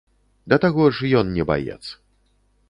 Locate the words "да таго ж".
0.53-1.11